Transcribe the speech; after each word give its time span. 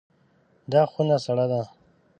دا 0.71 0.81
خونه 0.91 1.17
سړه 1.25 1.45
ده. 1.51 1.61